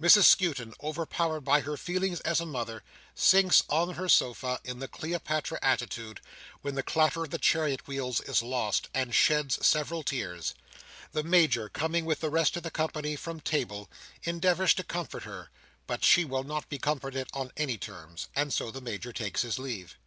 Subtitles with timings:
[0.00, 2.82] Mrs Skewton, overpowered by her feelings as a mother,
[3.14, 6.22] sinks on her sofa in the Cleopatra attitude,
[6.62, 10.54] when the clatter of the chariot wheels is lost, and sheds several tears.
[11.12, 13.90] The Major, coming with the rest of the company from table,
[14.22, 15.50] endeavours to comfort her;
[15.86, 19.58] but she will not be comforted on any terms, and so the Major takes his
[19.58, 19.98] leave.